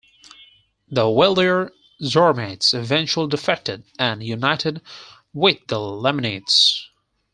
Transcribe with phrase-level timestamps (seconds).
[0.89, 4.81] The wealthier Zoramites eventually defected and united
[5.31, 6.89] with the Lamanites.